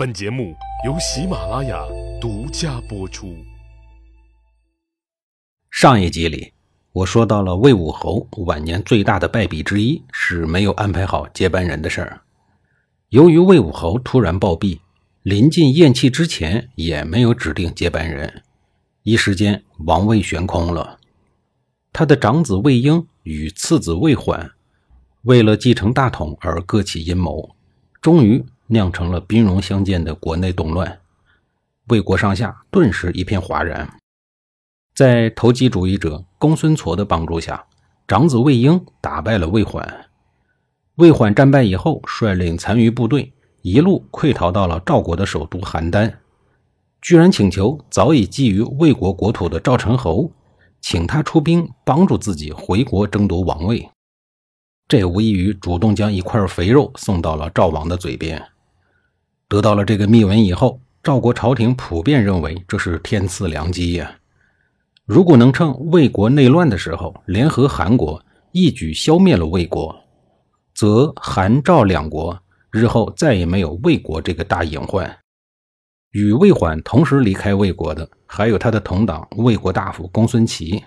[0.00, 0.56] 本节目
[0.86, 1.84] 由喜马拉雅
[2.18, 3.36] 独家播出。
[5.70, 6.54] 上一集里，
[6.92, 12.22] 我说到了魏武侯晚年最大的败笔之一是没有安排好接班人的事儿。
[13.10, 14.80] 由于魏武侯突然暴毙，
[15.22, 18.42] 临近咽气之前也没有指定接班人，
[19.02, 20.98] 一时间王位悬空了。
[21.92, 24.52] 他的长子魏婴与次子魏缓，
[25.24, 27.54] 为了继承大统而各起阴谋，
[28.00, 28.42] 终于。
[28.72, 31.00] 酿成了兵戎相见的国内动乱，
[31.88, 33.96] 魏国上下顿时一片哗然。
[34.94, 37.64] 在投机主义者公孙痤的帮助下，
[38.06, 40.06] 长子魏婴打败了魏缓。
[40.96, 46.14] 魏缓战败以后，率领残余部队一路溃逃到了赵国的首都邯郸，
[47.02, 50.30] 居然请求早已觊觎魏国国土的赵成侯，
[50.80, 53.90] 请他出兵帮助自己回国争夺王位。
[54.86, 58.40] 这无异于主动将一块肥肉送到了赵王的嘴边。
[59.50, 64.08] 得到了这个密文以后，赵国朝廷普遍认为这是天赐良机呀。
[65.04, 69.92] 如果能趁魏国内乱的时候联合韩国，一举消灭了魏国，
[70.72, 72.40] 则韩赵两国
[72.70, 75.18] 日后再也没有魏国这个大隐患。
[76.12, 80.80] 与魏缓同时离开魏国的，还有他的同党魏国大夫公孙齐。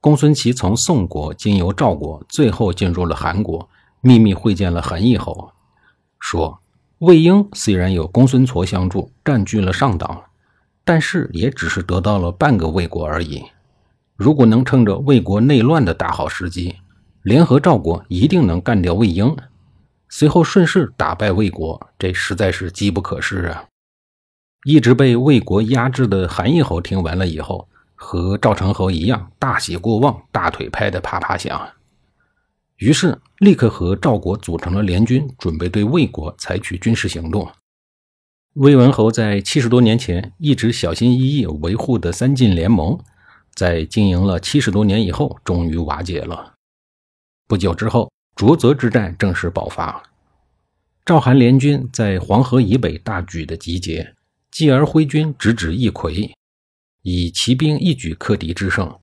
[0.00, 5.52] 公孙齐从宋国经由赵国，最后进入了韩国，秘密会见了韩义侯，
[6.18, 6.59] 说。
[7.00, 10.22] 魏婴虽然有公孙痤相助，占据了上党，
[10.84, 13.42] 但是也只是得到了半个魏国而已。
[14.16, 16.76] 如果能趁着魏国内乱的大好时机，
[17.22, 19.34] 联合赵国，一定能干掉魏婴，
[20.10, 23.64] 随后顺势打败魏国，这实在是机不可失啊！
[24.64, 31.66] 一直被魏国压制的韩义侯听完了以后，和赵成侯一样，大喜过望，大腿拍得啪啪响。
[32.80, 37.46] 于是，立刻和赵国组成了联军，准备对魏国采取军事行动。
[38.54, 42.98] 魏文侯在七十多年前一直小心翼翼维护的三晋联盟，
[43.54, 46.54] 在经营了七十多年以后，终于瓦解了。
[47.46, 50.02] 不久之后，浊泽之战正式爆发。
[51.04, 54.14] 赵韩联军在黄河以北大举的集结，
[54.50, 56.32] 继而挥军直指易葵，
[57.02, 58.98] 以骑兵一举克敌制胜。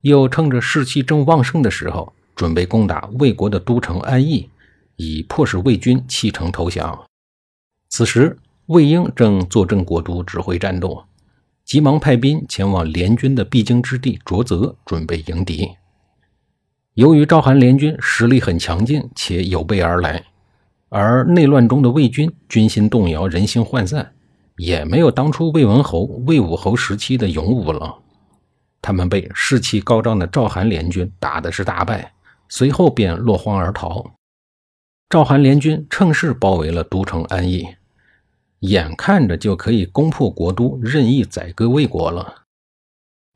[0.00, 4.48] 又趁着士气正旺盛的时候，准备攻打魏国的都城安邑，
[4.94, 6.96] 以迫使魏军弃城投降。
[7.88, 11.02] 此时，魏婴正坐镇国都，指挥战斗，
[11.64, 15.68] 急忙派兵前往联军的必经之地卓泽，准备迎敌。
[16.94, 20.24] 由于赵韩联军实力很强劲，且有备而来，
[20.90, 24.12] 而内乱中的魏军军心动摇，人心涣散，
[24.58, 27.96] 也没有当初魏文侯、魏武侯时期的勇武了。
[28.80, 32.12] 他们被士气高涨的赵韩联军打的是大败。
[32.48, 34.12] 随后便落荒而逃。
[35.08, 37.66] 赵韩联军趁势包围了都城安邑，
[38.60, 42.42] 眼看着就可以攻破国都，任意宰割魏国了。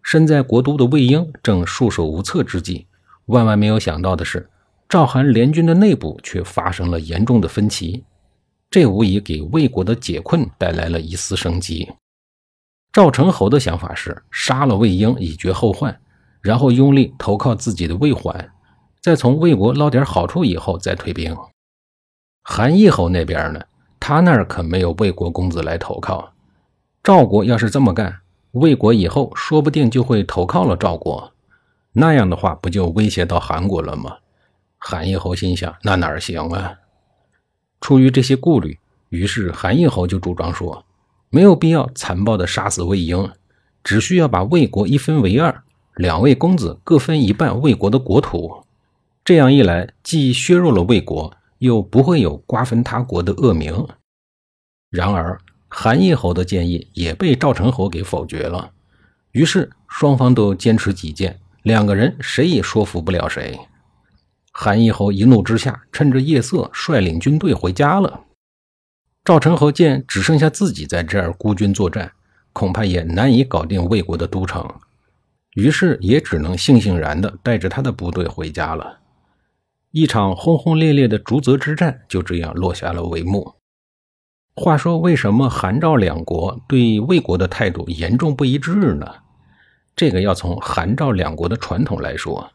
[0.02, 2.86] 身在国都的魏婴正束手无策之际，
[3.26, 4.50] 万万没有想到的是，
[4.88, 8.04] 赵韩联军的内部却发生了严重的分歧。
[8.68, 11.90] 这无疑给魏国的解困带来了一丝生机。
[12.92, 15.98] 赵成侯的想法是杀了魏婴以绝后患，
[16.40, 18.52] 然后用力投靠自己的魏缓。
[19.02, 21.36] 再从魏国捞点好处以后再退兵。
[22.44, 23.60] 韩义侯那边呢？
[23.98, 26.32] 他那儿可没有魏国公子来投靠。
[27.02, 28.20] 赵国要是这么干，
[28.52, 31.32] 魏国以后说不定就会投靠了赵国。
[31.92, 34.18] 那样的话，不就威胁到韩国了吗？
[34.78, 36.74] 韩义侯心想：那哪行啊？
[37.80, 40.84] 出于这些顾虑，于是韩义侯就主张说，
[41.28, 43.30] 没有必要残暴地杀死魏婴，
[43.82, 45.62] 只需要把魏国一分为二，
[45.96, 48.64] 两位公子各分一半魏国的国土。
[49.25, 53.87] 这样一来，既削弱了魏国，又不会有瓜分他国的恶名。
[54.91, 55.38] 然而，
[55.69, 58.72] 韩义侯的建议也被赵成侯给否决了。
[59.31, 63.59] 于是，双方都坚持己见，两个人谁也说服不了谁。
[64.53, 68.25] 韩义侯一怒之下，趁着夜色率领军队回家了。
[69.25, 72.10] 赵成侯见只剩下自己在这儿孤军作战，
[72.53, 74.68] 恐怕也难以搞定魏国的都城，
[75.54, 78.98] 于是也只能悻悻然地带着他的部队回家了。
[79.94, 83.56] 一场轰轰烈烈的逐泽之战就这样落下了帷幕。
[84.56, 89.06] 话说，为什么韩赵两国对魏国的态度严重不一致呢？
[89.94, 92.50] 这个要从韩赵两国的传统来说。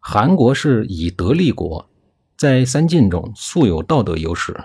[0.00, 1.86] 韩国是以德立国，
[2.38, 4.58] 在三晋中素有道德优势，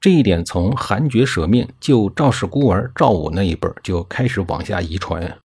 [0.00, 5.38] 这一点从韩厥舍命救赵氏孤儿赵武那一辈就开始往下遗传，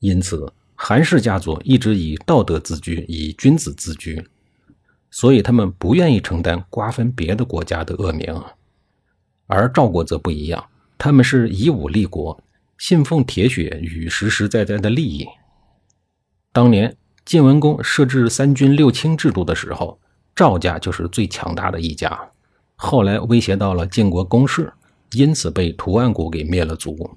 [0.00, 0.52] 因此。
[0.74, 4.26] 韩氏家族一直以道德自居，以君子自居，
[5.12, 8.42] 所以他们不愿意承担瓜分别的国家的恶名。
[9.46, 10.64] 而赵国则不一样，
[10.98, 12.42] 他们是以武立国，
[12.78, 15.28] 信奉铁血与实实在在的利益。
[16.52, 20.00] 当年晋文公设置三军六卿制度的时候，
[20.34, 22.18] 赵家就是最强大的一家。
[22.74, 24.72] 后来威胁到了晋国公室，
[25.12, 27.16] 因此被屠岸贾给灭了族。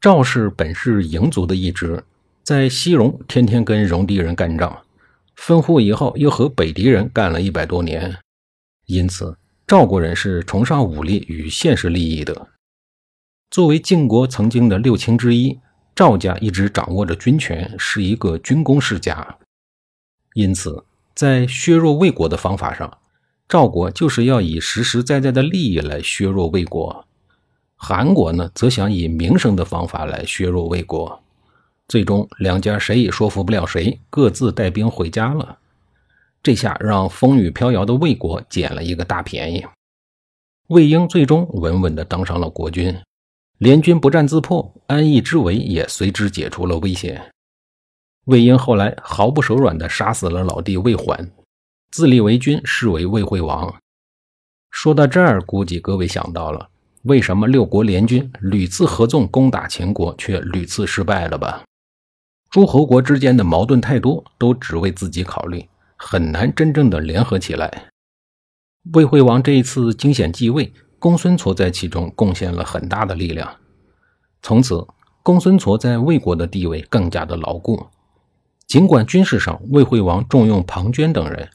[0.00, 2.04] 赵氏本是嬴族的一支，
[2.42, 4.76] 在西戎天天跟戎狄人干仗，
[5.38, 8.18] 分户以后又和北狄人干了一百多年，
[8.86, 12.48] 因此赵国人是崇尚武力与现实利益的。
[13.48, 15.58] 作为晋国曾经的六卿之一，
[15.94, 19.38] 赵家一直掌握着军权，是一个军功世家。
[20.34, 22.98] 因此，在削弱魏国的方法上，
[23.48, 27.06] 赵国就是要以实实在在的利益来削弱魏国。
[27.76, 31.22] 韩国呢，则想以名声的方法来削弱魏国，
[31.88, 35.58] 最终两家谁也说服不了谁，各自带兵回家了。
[36.42, 39.66] 这下让风雨飘摇的魏国捡了一个大便宜。
[40.68, 42.94] 魏婴最终稳稳地当上了国君，
[43.56, 47.30] 联军不战自破，安邑之围也随之解除了危险。
[48.26, 51.30] 魏婴后来毫不手软地杀死了老弟魏缓，
[51.90, 53.74] 自立为君，是为魏惠王。
[54.70, 56.68] 说到这儿，估计各位想到了。
[57.04, 61.64] 为什么六国联军屡次合纵攻打秦国，却屡次失败了吧？
[62.50, 67.90] 诸侯国之间的矛盾太多，都只为自己考虑，很难真正的联合起来。
[68.94, 73.56] 魏惠王这一次惊险继位，公孙痤在其中贡献了很大的力量。
[74.40, 74.86] 从此，
[75.22, 77.86] 公孙痤在魏国的地位更加的牢固。
[78.66, 81.50] 尽管军事上魏惠王重用庞涓等人，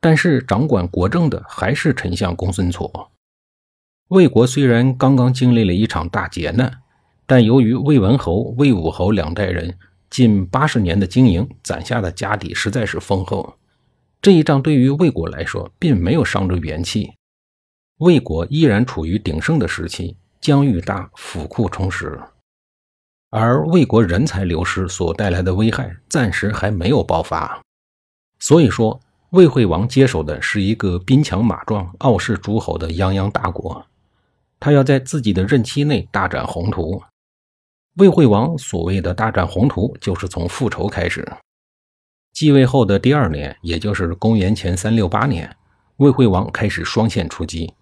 [0.00, 3.08] 但是掌管国政的还是丞相公孙痤。
[4.08, 6.82] 魏国虽然刚刚经历了一场大劫难，
[7.26, 9.76] 但由于魏文侯、魏武侯两代人
[10.10, 13.56] 近八十年的经营，攒下的家底实在是丰厚。
[14.20, 17.12] 这一仗对于魏国来说，并没有伤着元气，
[17.98, 22.20] 魏国依然处于鼎盛的时期，疆域大，府库充实。
[23.30, 27.62] 而魏国人才流失所带来的危害，暂时还没有爆发。
[28.40, 33.86] 所以说，魏惠王接手的是一个兵强马壮、傲视诸侯的泱泱大国。
[34.58, 37.00] 他要在自己的任期内大展宏图。
[38.00, 41.30] 魏惠王所谓的大展宏图，就是从复仇开始。
[42.32, 45.54] 继位后的第二年，也就是公元前三六八年，
[45.98, 47.74] 魏惠王开始双线出击，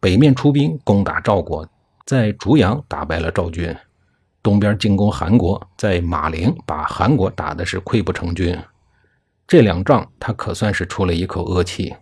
[0.00, 1.66] 北面出兵攻打赵国，
[2.04, 3.74] 在逐阳打败了赵军；
[4.42, 8.54] 东边进攻韩国，在马陵把韩国打的是溃不成军。
[9.46, 11.96] 这两仗，他可算是出了一口恶气。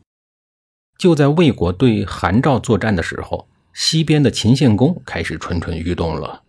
[0.98, 3.46] 就在魏国对韩赵作战的时候。
[3.78, 6.42] 西边的秦献公开始蠢蠢欲动了。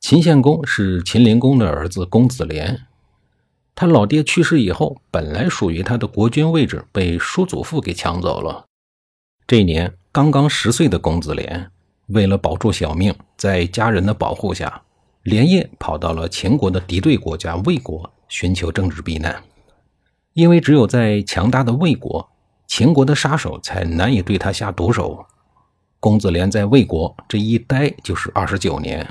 [0.00, 2.86] 秦献公是秦灵公的儿子公子连，
[3.74, 8.64] 他老爹去世以后，本来属于他的国君位置被叔祖父给抢走了。
[9.46, 11.70] 这一年刚刚十岁的公子连，
[12.06, 14.82] 为了保住小命，在家人的保护下，
[15.22, 19.42] 连夜跑到了秦国的敌对国家魏国，寻求政治避难。
[20.32, 22.26] 因为只有在强大的魏国，
[22.66, 25.26] 秦国的杀手才难以对他下毒手。
[26.00, 29.06] 公子连在魏国这一待就是二十九年。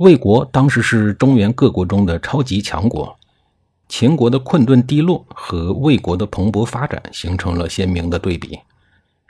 [0.00, 3.14] 魏国当时是中原各国中的超级强国，
[3.86, 8.58] 秦国的困顿低落和魏国的蓬勃发展形成了鲜明的对比。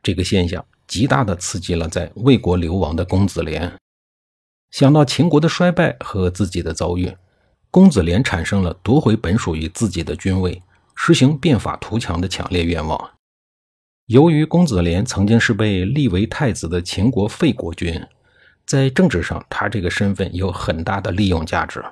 [0.01, 3.73] 这个现象极大的刺激了在魏国流亡的公子连。
[4.71, 7.13] 想到秦国的衰败和自己的遭遇，
[7.73, 10.63] 公子连产生了夺回本属于自己的君位，
[10.95, 13.11] 实行变法图强的强烈愿望。
[14.07, 18.01] 由于公子连曾经是被立为太子的秦国废国君，
[18.71, 21.85] 在政治上他这个身份有很大的利用价值，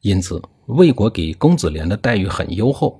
[0.00, 2.98] 因此魏国给公子连的待遇很优厚。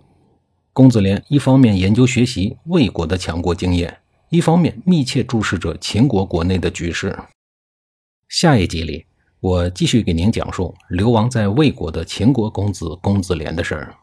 [0.75, 7.19] 公子连一方面研究学习魏国的强国经验，一方面密切注视着秦国国内的局势。
[8.29, 9.07] 下一集里，
[9.41, 13.95] 我继续给您讲述流亡在魏国的秦国公子公子连的事儿。